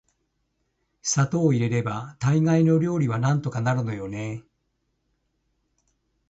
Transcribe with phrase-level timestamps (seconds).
[1.03, 4.49] 砂糖を入れれば大概の料理はなんとかなるのよね～